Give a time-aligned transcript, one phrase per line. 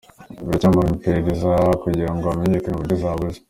[0.45, 1.53] Biracyari mu iperereza
[1.83, 3.37] kugira ngo hamenyekane uburyo zabuze.